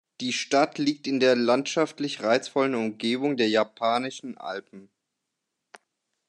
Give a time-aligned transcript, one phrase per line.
[0.19, 4.89] Die Stadt liegt in der landschaftlich reizvollen Umgebung der Japanischen Alpen.